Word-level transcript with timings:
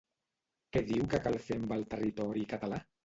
Què 0.77 0.81
diu 0.87 1.05
que 1.11 1.19
cal 1.27 1.37
fer 1.49 1.59
amb 1.61 1.75
el 1.77 1.85
territori 1.93 2.47
català? 2.55 2.81